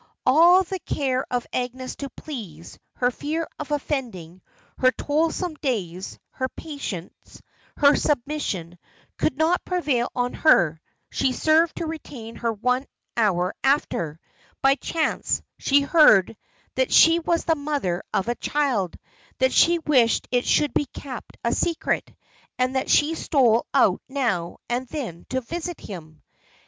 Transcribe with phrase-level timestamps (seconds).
[0.25, 4.41] All the care of Agnes to please, her fear of offending,
[4.79, 7.39] her toilsome days, her patience,
[7.77, 8.79] her submission,
[9.19, 14.19] could not prevail on her she served to retain her one hour after,
[14.63, 16.37] by chance, she had heard
[16.73, 18.97] "that she was the mother of a child;
[19.37, 22.11] that she wished it should be kept a secret;
[22.57, 26.23] and that she stole out now and then to visit him."